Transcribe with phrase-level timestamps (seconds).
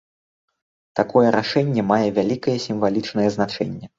[0.99, 3.85] Такое рашэнне мае вялікае сімвалічнае значэнне.